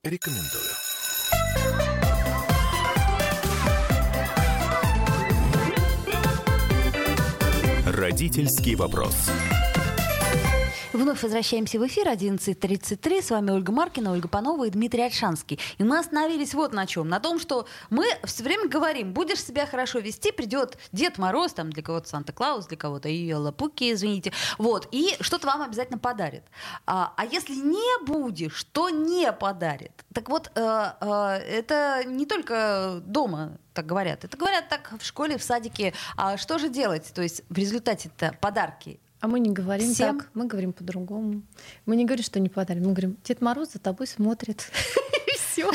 [0.02, 0.70] рекомендую.
[7.84, 9.30] Родительский вопрос.
[10.92, 13.22] Вновь возвращаемся в эфир 11.33.
[13.22, 15.60] С вами Ольга Маркина, Ольга Панова и Дмитрий Альшанский.
[15.78, 17.08] И мы остановились вот на чем.
[17.08, 21.70] На том, что мы все время говорим, будешь себя хорошо вести, придет Дед Мороз, там
[21.70, 24.32] для кого-то Санта-Клаус, для кого-то и Лапуки, извините.
[24.58, 26.42] Вот, и что-то вам обязательно подарит.
[26.86, 29.92] А, а если не будешь, то не подарит.
[30.12, 34.24] Так вот, э, э, это не только дома так говорят.
[34.24, 35.94] Это говорят так в школе, в садике.
[36.16, 37.12] А что же делать?
[37.14, 40.18] То есть в результате-то подарки а мы не говорим Всем?
[40.18, 41.42] так, мы говорим по-другому.
[41.86, 44.70] Мы не говорим, что не подарим, мы говорим, Дед Мороз за тобой смотрит.
[45.36, 45.70] Все.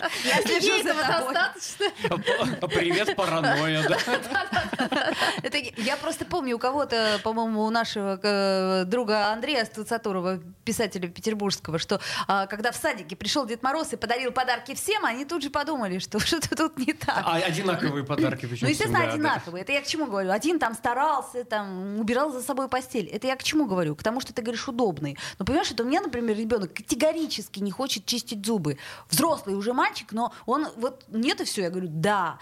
[0.00, 1.34] За тобой.
[1.34, 2.68] достаточно.
[2.68, 3.98] Привет, паранойя, да?
[5.42, 11.78] Это, я просто помню, у кого-то, по-моему, у нашего э, друга Андрея Стуцатурова, писателя петербургского,
[11.78, 15.50] что а, когда в садике пришел Дед Мороз и подарил подарки всем, они тут же
[15.50, 17.22] подумали, что что-то тут не так.
[17.24, 18.66] А одинаковые подарки почему?
[18.66, 19.64] Ну, естественно, одинаковые.
[19.64, 19.72] Да?
[19.72, 20.30] Это я к чему говорю?
[20.30, 23.06] Один там старался, там убирал за собой постель.
[23.06, 23.94] Это я к чему говорю?
[23.94, 25.18] К тому, что ты говоришь удобный.
[25.38, 28.78] Но понимаешь, это у меня, например, ребенок категорически не хочет чистить зубы.
[29.08, 31.62] Взрослый уже мальчик, но он вот нет и все.
[31.62, 32.38] Я говорю, да,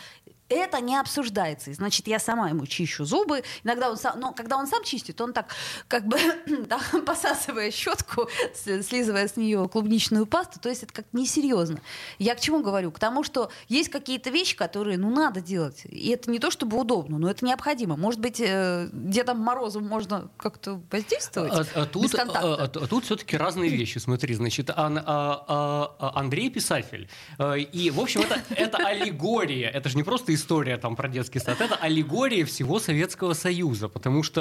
[0.49, 1.73] это не обсуждается.
[1.73, 3.43] Значит, я сама ему чищу зубы.
[3.65, 5.49] Иногда он сам, но когда он сам чистит, он так,
[5.89, 6.19] как бы,
[6.69, 11.81] там, посасывая щетку, слизывая с нее клубничную пасту, то есть это как-то несерьезно.
[12.19, 12.91] Я к чему говорю?
[12.91, 15.83] К тому, что есть какие-то вещи, которые, ну, надо делать.
[15.85, 17.97] И это не то, чтобы удобно, но это необходимо.
[17.97, 21.53] Может быть, э, Дедом Морозом можно как-то воздействовать?
[21.75, 23.99] А, а тут, а, а, а, тут все-таки разные вещи.
[23.99, 27.09] Смотри, значит, а, а, а, Андрей писатель.
[27.39, 29.69] Э, и, в общем, это, это аллегория.
[29.69, 31.61] Это же не просто история там про детский сад.
[31.61, 33.89] Это аллегория всего Советского Союза.
[33.89, 34.41] Потому что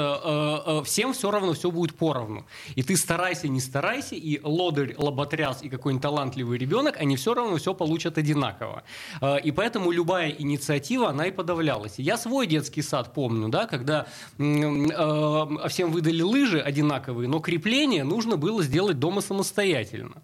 [0.66, 2.46] э, э, всем все равно все будет поровну.
[2.76, 7.56] И ты старайся, не старайся, и лодырь, лоботряс и какой-нибудь талантливый ребенок, они все равно
[7.56, 8.82] все получат одинаково.
[9.20, 11.94] Э, и поэтому любая инициатива, она и подавлялась.
[11.98, 14.06] Я свой детский сад помню, да, когда
[14.38, 20.22] э, всем выдали лыжи одинаковые, но крепление нужно было сделать дома самостоятельно.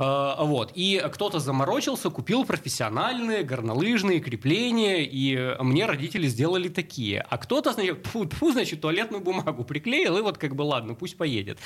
[0.00, 0.72] Э, вот.
[0.74, 7.20] И кто-то заморочился, купил профессиональные горнолыжные крепления, и мне родители сделали такие.
[7.20, 11.16] А кто-то, значит, фу, фу, значит, туалетную бумагу приклеил, и вот как бы ладно, пусть
[11.16, 11.58] поедет.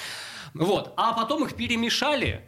[0.53, 0.93] Вот.
[0.97, 2.43] А потом их перемешали,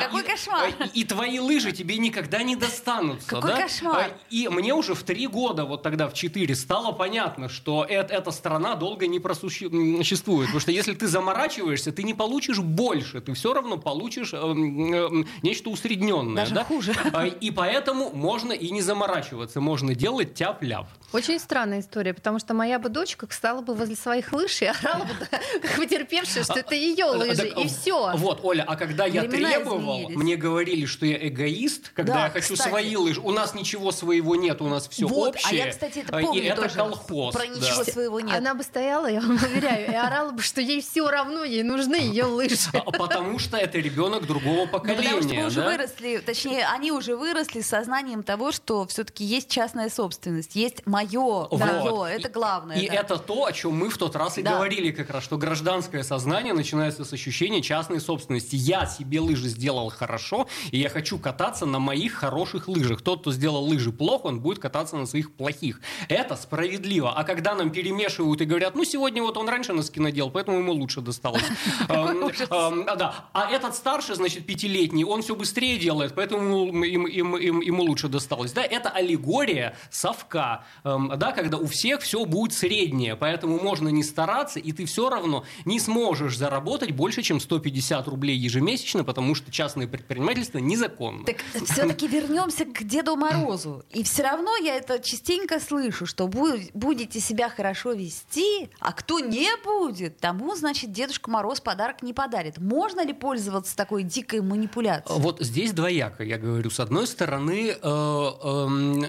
[0.00, 0.74] какой кошмар!
[0.94, 3.26] И твои лыжи тебе никогда не достанутся.
[3.28, 4.12] Какой кошмар!
[4.30, 8.74] И мне уже в три года, вот тогда в четыре, стало понятно, что эта страна
[8.74, 10.46] долго не просуществует.
[10.46, 16.46] Потому что если ты заморачиваешься, ты не получишь больше, ты все равно получишь нечто усредненное.
[16.46, 16.94] Даже хуже.
[17.40, 20.86] И поэтому можно и не заморачиваться, можно делать тяп-ляп.
[21.14, 25.04] Очень странная история, потому что моя бы дочка стала бы возле своих лыж и орала
[25.04, 25.14] бы,
[25.62, 28.16] как потерпевшая, что это ее лыжи, и все.
[28.16, 32.56] Вот, Оля, а когда я требовал, мне говорили, что я эгоист, когда да, я хочу
[32.56, 33.20] свои лыжи.
[33.20, 35.62] У нас ничего своего нет, у нас все вот, общее.
[35.62, 36.74] А я, кстати, это помню и это тоже.
[36.74, 37.32] колхоз.
[37.32, 37.92] Про ничего да.
[37.92, 38.36] своего нет.
[38.36, 41.94] Она бы стояла, я вам уверяю, и орала бы, что ей все равно, ей нужны
[41.94, 42.56] ее лыжи.
[42.72, 45.10] А, потому что это ребенок другого поколения.
[45.10, 49.22] Ну, потому что мы уже выросли, точнее, они уже выросли с сознанием того, что все-таки
[49.22, 52.76] есть частная собственность, есть мое, мое, это главное.
[52.76, 56.02] И это то, о чем мы в тот раз и говорили как раз, что гражданское
[56.02, 61.66] сознание начинается с ощущения частной собственности я себе лыжи сделал хорошо, и я хочу кататься
[61.66, 63.02] на моих хороших лыжах.
[63.02, 65.80] Тот, кто сделал лыжи плохо, он будет кататься на своих плохих.
[66.08, 67.12] Это справедливо.
[67.12, 70.72] А когда нам перемешивают и говорят, ну, сегодня вот он раньше носки надел, поэтому ему
[70.72, 71.44] лучше досталось.
[73.32, 78.52] А этот старший, значит, пятилетний, он все быстрее делает, поэтому ему лучше досталось.
[78.52, 84.60] Да, это аллегория совка, да, когда у всех все будет среднее, поэтому можно не стараться,
[84.60, 89.86] и ты все равно не сможешь заработать больше, чем 150 рублей ежемесячно, потому что частное
[89.86, 91.24] предпринимательство незаконно.
[91.24, 93.82] Так все-таки вернемся к Деду Морозу.
[93.90, 99.48] И все равно я это частенько слышу, что будете себя хорошо вести, а кто не
[99.64, 102.58] будет, тому, значит, Дедушка Мороз подарок не подарит.
[102.58, 105.18] Можно ли пользоваться такой дикой манипуляцией?
[105.18, 106.68] Вот здесь двояко, я говорю.
[106.68, 109.04] С одной стороны, э, эм,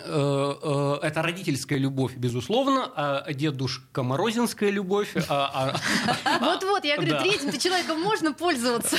[1.72, 5.16] э, э, родительская любовь, безусловно, а дедушка Морозинская любовь.
[5.30, 5.74] А,
[6.24, 8.98] а, Вот-вот, я говорю, третьим-то человеком можно пользоваться.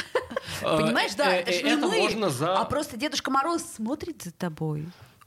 [0.61, 4.87] Понимаешь, да, это ж не мы, а просто Дедушка Мороз смотрит за тобой.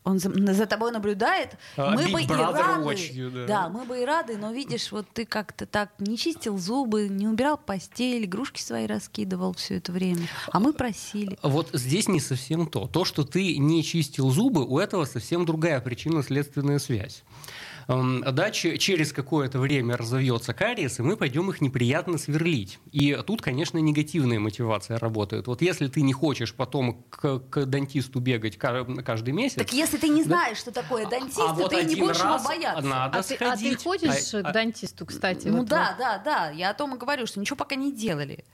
[0.10, 1.56] Он за, за тобой наблюдает.
[1.78, 2.60] А, мы бы и рады.
[2.60, 3.46] Watch да.
[3.48, 7.28] да, мы бы и рады, но видишь, вот ты как-то так не чистил зубы, не
[7.28, 10.28] убирал постель, игрушки свои раскидывал все это время.
[10.52, 11.38] А мы просили.
[11.44, 12.88] Вот здесь не совсем то.
[12.88, 17.24] То, что ты не чистил зубы, у этого совсем другая причинно-следственная связь
[17.90, 22.80] да, через какое-то время разовьется кариес, и мы пойдем их неприятно сверлить.
[22.92, 25.48] И тут, конечно, негативная мотивация работает.
[25.48, 29.56] Вот если ты не хочешь потом к, к дантисту бегать каждый месяц...
[29.56, 31.96] Так если ты не знаешь, да, что такое а дантист, а, а вот ты не
[31.96, 32.86] будешь его бояться.
[32.86, 33.40] Надо а, сходить.
[33.40, 35.48] Ты, а ты ходишь а, к дантисту, кстати?
[35.48, 36.00] Ну вот да, вот.
[36.00, 36.50] да, да.
[36.52, 38.46] Я о том и говорю, что ничего пока не делали.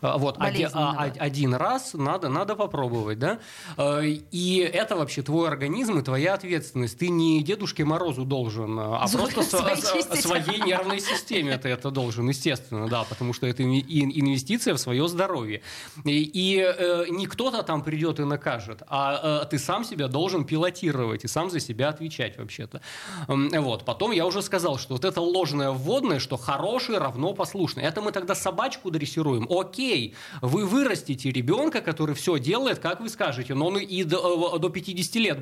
[0.00, 3.38] А, вот, один, а, один раз надо, надо попробовать, да?
[3.76, 6.98] А, и это вообще твой организм и твоя ответственность.
[6.98, 12.88] Ты не Дедушке Морозу должен, а просто своей, своей нервной системе ты это должен, естественно,
[12.88, 15.62] да, потому что это инвестиция в свое здоровье.
[16.04, 20.44] И, и э, не кто-то там придет и накажет, а э, ты сам себя должен
[20.44, 22.80] пилотировать и сам за себя отвечать вообще-то.
[23.28, 23.84] Вот.
[23.84, 27.84] Потом я уже сказал, что вот это ложное вводное, что хороший равно послушный.
[27.84, 29.46] Это мы тогда собачку дрессируем.
[29.50, 34.56] Окей, окей, вы вырастите ребенка, который все делает, как вы скажете, но он и до,
[34.56, 35.40] э, до 50 лет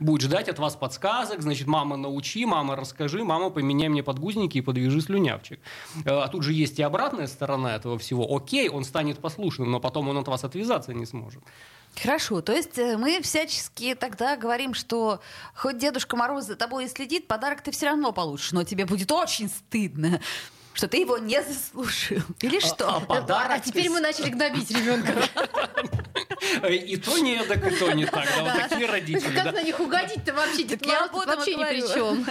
[0.00, 4.60] будет ждать от вас подсказок, значит, мама научи, мама расскажи, мама поменяй мне подгузники и
[4.60, 5.60] подвяжи слюнявчик.
[6.04, 8.26] Э, а тут же есть и обратная сторона этого всего.
[8.34, 11.42] Окей, он станет послушным, но потом он от вас отвязаться не сможет.
[12.02, 15.20] Хорошо, то есть э, мы всячески тогда говорим, что
[15.54, 19.10] хоть Дедушка Мороз за тобой и следит, подарок ты все равно получишь, но тебе будет
[19.12, 20.20] очень стыдно
[20.74, 22.22] что ты его не заслужил.
[22.40, 22.88] Или а, что?
[22.88, 23.52] А, а, подарок...
[23.56, 25.12] а теперь мы начали гнобить ребенка.
[26.68, 28.26] И то не так, и то не так.
[28.36, 29.34] Да, вот такие родители.
[29.34, 30.64] Как на них угодить-то вообще?
[30.64, 32.26] Дед Мороз вообще ни при чем.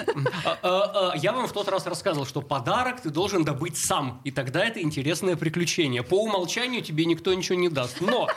[1.22, 4.22] Я вам в тот раз рассказывал, что подарок ты должен добыть сам.
[4.24, 6.04] И тогда это интересное приключение.
[6.04, 8.02] По умолчанию тебе никто ничего не даст.
[8.02, 8.28] Но...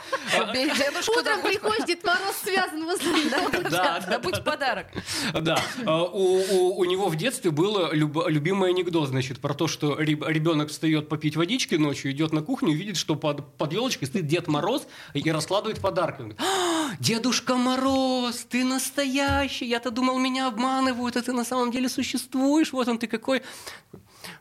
[1.17, 4.87] Утром приходишь, Дед Мороз связан возле Да, добыть подарок.
[5.33, 5.61] Да.
[5.85, 11.75] У него в детстве был любимый анекдот, значит, про то, что ребенок встает попить водички
[11.75, 16.21] ночью, идет на кухню, видит, что под, елочкой стоит Дед Мороз и раскладывает подарки.
[16.21, 21.71] Он говорит, «А, Дедушка Мороз, ты настоящий, я-то думал, меня обманывают, а ты на самом
[21.71, 23.41] деле существуешь, вот он ты какой.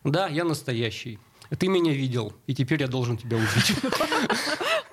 [0.05, 1.19] Да, я настоящий.
[1.59, 3.75] Ты меня видел, и теперь я должен тебя убить.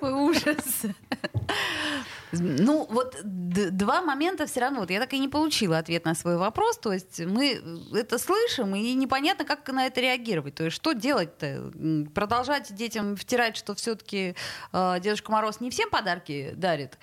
[0.00, 0.82] Ужас.
[2.32, 4.80] Ну, вот два момента все равно.
[4.80, 6.78] Вот я так и не получила ответ на свой вопрос.
[6.78, 7.60] То есть мы
[7.94, 10.54] это слышим, и непонятно, как на это реагировать.
[10.54, 11.72] То есть что делать-то?
[12.14, 14.34] Продолжать детям втирать, что все-таки
[14.72, 16.98] э, Дедушка Мороз не всем подарки дарит?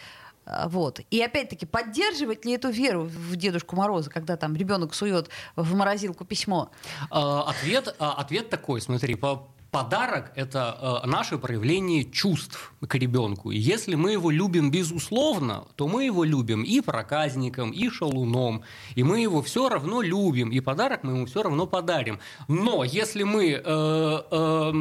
[0.47, 1.01] А, вот.
[1.11, 6.25] И опять-таки, поддерживать ли эту веру в Дедушку Мороза, когда там ребенок сует в морозилку
[6.25, 6.71] письмо?
[7.09, 13.51] А, ответ, а, ответ такой, смотри, по подарок– это э, наше проявление чувств к ребенку.
[13.51, 18.63] И если мы его любим безусловно, то мы его любим и проказником, и шалуном,
[18.95, 22.19] и мы его все равно любим, и подарок мы ему все равно подарим.
[22.47, 24.71] Но если мы э, э,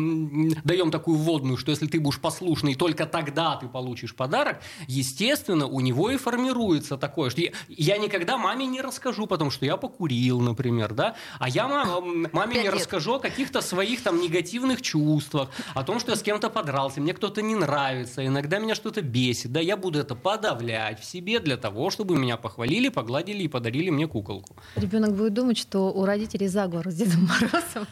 [0.65, 5.81] даем такую вводную, что если ты будешь послушный, только тогда ты получишь подарок, естественно, у
[5.81, 10.41] него и формируется такое, что я, я никогда маме не расскажу, потому что я покурил,
[10.41, 15.49] например, да, а я маме, маме не расскажу о каких-то своих там негативных негативных чувствах,
[15.75, 19.53] о том, что я с кем-то подрался, мне кто-то не нравится, иногда меня что-то бесит,
[19.53, 23.91] да, я буду это подавлять в себе для того, чтобы меня похвалили, погладили и подарили
[23.91, 24.57] мне куколку.
[24.77, 27.87] Ребенок будет думать, что у родителей заговор с Дедом Морозом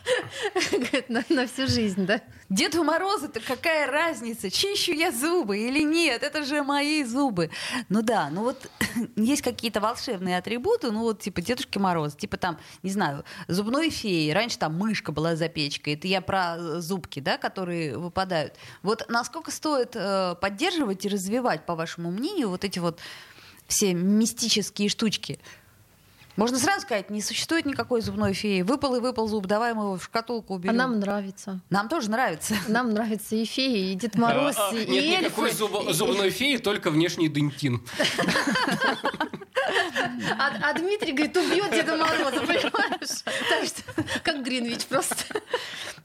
[1.08, 2.20] на, на всю жизнь, да?
[2.50, 7.50] Деду Морозу-то какая разница, чищу я зубы или нет, это же мои зубы.
[7.88, 8.70] Ну да, ну вот
[9.16, 14.30] есть какие-то волшебные атрибуты, ну вот типа Дедушки Мороз, типа там, не знаю, зубной феи,
[14.30, 18.54] раньше там мышка была за печкой, это я про зубки, да, которые выпадают.
[18.82, 23.00] Вот насколько стоит э, поддерживать и развивать, по вашему мнению, вот эти вот
[23.66, 25.40] все мистические штучки?
[26.36, 28.62] Можно сразу сказать, не существует никакой зубной феи.
[28.62, 30.74] Выпал и выпал зуб, давай мы его в шкатулку уберем.
[30.74, 31.60] А нам нравится.
[31.70, 32.54] Нам тоже нравится.
[32.68, 37.28] Нам нравится и феи, и Дед Мороз, а, и Нет никакой зубной феи, только внешний
[37.28, 37.82] дентин.
[40.38, 43.22] А, а Дмитрий говорит, убьет Деда Мороза, понимаешь?
[43.48, 43.82] Так что,
[44.22, 45.16] как Гринвич просто.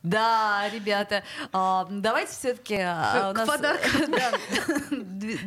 [0.04, 2.78] Да, ребята, а, давайте все-таки...
[2.80, 4.13] А, К подаркам.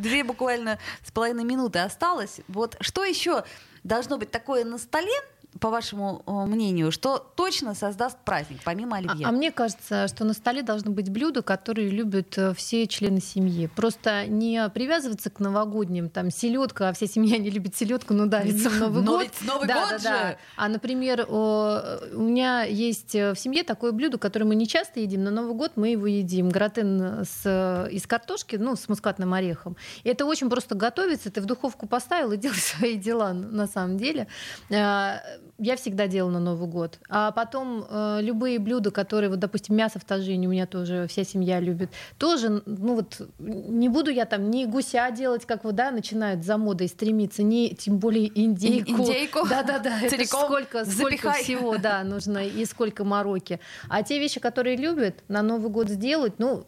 [0.02, 2.40] Две буквально с половиной минуты осталось.
[2.48, 3.44] Вот что еще
[3.82, 5.12] должно быть такое на столе,
[5.60, 9.26] по вашему э, мнению, что точно создаст праздник, помимо оливье?
[9.26, 13.20] А, а мне кажется, что на столе должно быть блюдо, которые любят э, все члены
[13.20, 13.66] семьи.
[13.66, 18.70] Просто не привязываться к новогодним, там, селедка, а вся семья не любит селедку, но давится
[18.70, 19.28] в Новый но год.
[19.42, 20.04] Новый да, год да, же!
[20.04, 20.36] Да.
[20.56, 25.30] А, например, у меня есть в семье такое блюдо, которое мы не часто едим, на
[25.30, 26.48] Новый год мы его едим.
[26.48, 29.76] Гратен с, из картошки, ну, с мускатным орехом.
[30.02, 33.98] И это очень просто готовится, ты в духовку поставил и делай свои дела на самом
[33.98, 34.26] деле
[34.70, 35.20] а,
[35.58, 36.98] я всегда делала на Новый год.
[37.08, 41.24] А потом э, любые блюда, которые, вот, допустим, мясо в тажине у меня тоже вся
[41.24, 45.90] семья любит, тоже, ну вот, не буду я там ни гуся делать, как вот, да,
[45.90, 49.02] начинают за модой стремиться, ни тем более индейку.
[49.02, 49.46] Индейку?
[49.48, 53.60] Да-да-да, это сколько, сколько всего, да, нужно и сколько мороки.
[53.88, 56.64] А те вещи, которые любят, на Новый год сделать, ну,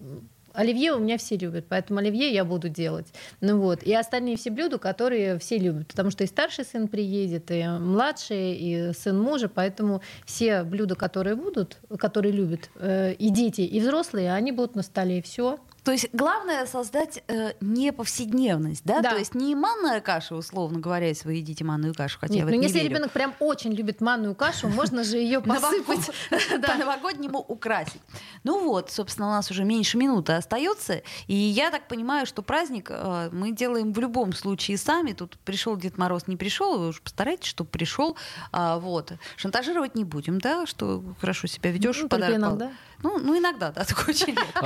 [0.54, 3.08] Оливье у меня все любят, поэтому оливье я буду делать.
[3.40, 3.82] Ну вот.
[3.82, 8.54] И остальные все блюда, которые все любят, потому что и старший сын приедет, и младший,
[8.54, 14.32] и сын мужа, поэтому все блюда, которые будут, которые любят э, и дети, и взрослые,
[14.32, 15.58] они будут на столе, и все.
[15.85, 19.03] То есть главное создать э, не повседневность, да?
[19.03, 19.11] да?
[19.11, 22.57] То есть не манная каша, условно говоря, если вы едите манную кашу, хотя Нет, я
[22.57, 22.90] ну если верю.
[22.90, 26.11] ребенок прям очень любит манную кашу, можно же ее посыпать.
[26.66, 28.01] По-новогоднему украсить.
[28.44, 32.88] Ну вот, собственно, у нас уже меньше минуты остается, и я так понимаю, что праздник
[32.90, 35.12] э, мы делаем в любом случае сами.
[35.12, 38.16] Тут пришел Дед Мороз, не пришел, вы уж постарайтесь, чтобы пришел.
[38.53, 39.12] А, вот.
[39.37, 41.99] Шантажировать не будем, да, что хорошо себя ведешь.
[42.01, 42.70] Ну, подарок.
[43.04, 44.60] Ну, ну, иногда, да, так очень а,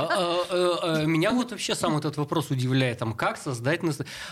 [0.49, 2.99] а, а, Меня вот вообще сам этот вопрос удивляет.
[2.99, 3.81] Там, как создать...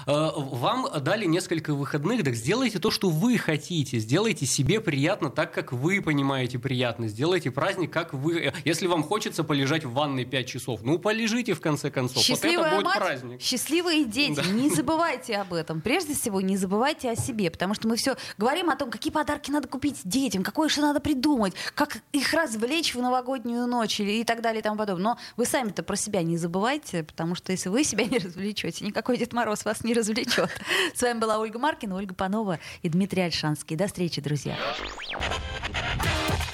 [0.05, 3.99] Вам дали несколько выходных, так сделайте то, что вы хотите.
[3.99, 7.07] Сделайте себе приятно так, как вы понимаете приятно.
[7.09, 8.53] Сделайте праздник, как вы...
[8.63, 12.23] Если вам хочется полежать в ванной 5 часов, ну, полежите в конце концов.
[12.23, 13.41] Счастливая вот это будет мать, праздник.
[13.41, 14.35] Счастливые дети.
[14.35, 14.43] Да.
[14.43, 15.81] Не забывайте об этом.
[15.81, 19.51] Прежде всего, не забывайте о себе, потому что мы все говорим о том, какие подарки
[19.51, 24.23] надо купить детям, какое что надо придумать, как их развлечь в новогоднюю ночь развлечь и
[24.23, 25.04] так далее и тому подобное.
[25.04, 29.17] Но вы сами-то про себя не забывайте, потому что если вы себя не развлечете, никакой
[29.17, 30.50] Дед Мороз вас не развлечет.
[30.93, 33.75] С вами была Ольга Маркина, Ольга Панова и Дмитрий Альшанский.
[33.75, 34.58] До встречи, друзья.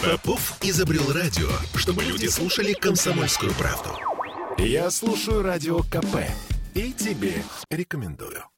[0.04, 3.98] Попов изобрел радио, чтобы люди слушали комсомольскую правду.
[4.58, 6.18] Я слушаю радио КП
[6.74, 8.53] и тебе рекомендую.